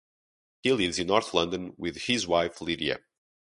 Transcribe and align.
He 0.63 0.71
lives 0.73 0.97
in 0.97 1.05
North 1.05 1.31
London 1.31 1.75
with 1.77 1.95
his 1.97 2.25
wife 2.25 2.59
Lydia. 2.59 3.01